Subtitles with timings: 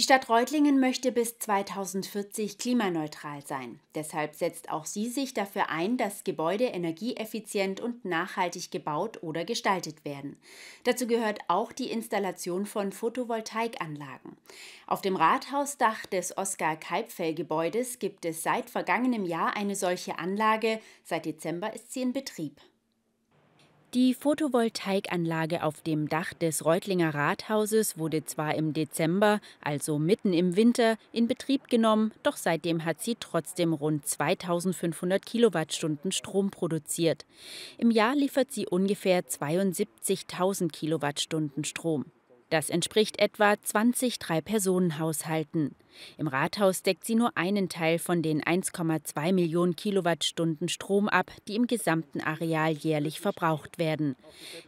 [0.00, 3.80] Die Stadt Reutlingen möchte bis 2040 klimaneutral sein.
[3.94, 10.06] Deshalb setzt auch sie sich dafür ein, dass Gebäude energieeffizient und nachhaltig gebaut oder gestaltet
[10.06, 10.38] werden.
[10.84, 14.38] Dazu gehört auch die Installation von Photovoltaikanlagen.
[14.86, 20.80] Auf dem Rathausdach des Oskar-Kalbfell-Gebäudes gibt es seit vergangenem Jahr eine solche Anlage.
[21.04, 22.58] Seit Dezember ist sie in Betrieb.
[23.92, 30.54] Die Photovoltaikanlage auf dem Dach des Reutlinger Rathauses wurde zwar im Dezember, also mitten im
[30.54, 37.26] Winter, in Betrieb genommen, doch seitdem hat sie trotzdem rund 2500 Kilowattstunden Strom produziert.
[37.78, 42.04] Im Jahr liefert sie ungefähr 72.000 Kilowattstunden Strom.
[42.50, 45.76] Das entspricht etwa 20 Drei-Personen-Haushalten.
[46.18, 51.54] Im Rathaus deckt sie nur einen Teil von den 1,2 Millionen Kilowattstunden Strom ab, die
[51.54, 54.16] im gesamten Areal jährlich verbraucht werden.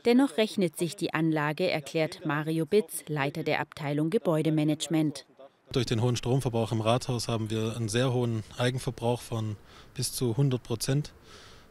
[0.05, 5.27] Dennoch rechnet sich die Anlage, erklärt Mario Bitz, Leiter der Abteilung Gebäudemanagement.
[5.73, 9.57] Durch den hohen Stromverbrauch im Rathaus haben wir einen sehr hohen Eigenverbrauch von
[9.95, 11.13] bis zu 100 Prozent.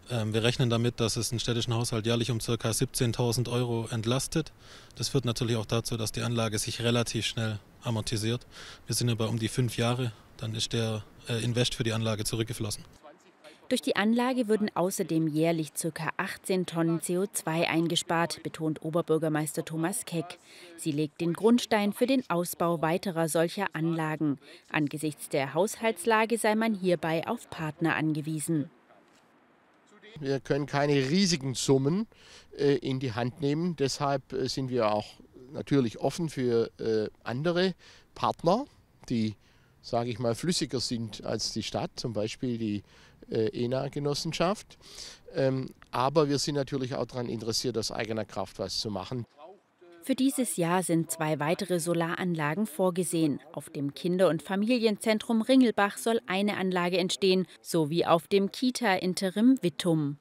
[0.10, 2.54] Ähm, wir rechnen damit, dass es den städtischen Haushalt jährlich um ca.
[2.54, 4.52] 17.000 Euro entlastet.
[4.96, 8.46] Das führt natürlich auch dazu, dass die Anlage sich relativ schnell amortisiert.
[8.88, 12.24] Wir sind aber um die fünf Jahre, dann ist der äh, Invest für die Anlage
[12.24, 12.84] zurückgeflossen.
[13.72, 16.10] Durch die Anlage würden außerdem jährlich ca.
[16.18, 20.40] 18 Tonnen CO2 eingespart, betont Oberbürgermeister Thomas Keck.
[20.76, 24.40] Sie legt den Grundstein für den Ausbau weiterer solcher Anlagen.
[24.70, 28.70] Angesichts der Haushaltslage sei man hierbei auf Partner angewiesen.
[30.20, 32.08] Wir können keine riesigen Summen
[32.58, 33.76] äh, in die Hand nehmen.
[33.76, 35.08] Deshalb äh, sind wir auch
[35.52, 37.74] natürlich offen für äh, andere
[38.16, 38.66] Partner,
[39.10, 39.36] die,
[39.82, 42.84] sage ich mal, flüssiger sind als die Stadt, zum Beispiel die
[43.30, 44.78] ENA-Genossenschaft.
[45.34, 49.26] Ähm, aber wir sind natürlich auch daran interessiert, aus eigener Kraft was zu machen.
[50.04, 53.40] Für dieses Jahr sind zwei weitere Solaranlagen vorgesehen.
[53.54, 60.18] Auf dem Kinder- und Familienzentrum Ringelbach soll eine Anlage entstehen, sowie auf dem Kita-Interim Wittum.